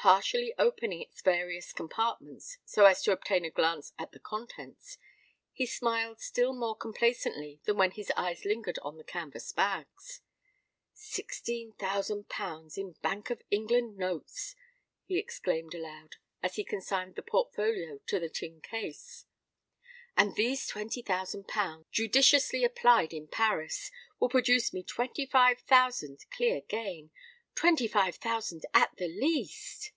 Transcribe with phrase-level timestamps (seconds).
[0.00, 4.96] Partially opening its various compartments, so as to obtain a glance at the contents,
[5.52, 10.20] he smiled still more complacently than when his eyes lingered on the canvass bags.
[10.94, 14.54] "Sixteen thousand pounds in Bank of England notes,"
[15.04, 16.14] he exclaimed aloud,
[16.44, 19.24] as he consigned the portfolio to the tin case.
[20.16, 23.90] "And these twenty thousand pounds, judiciously applied in Paris,
[24.20, 29.90] will produce me twenty five thousand clear gain—twenty five thousand at the least!"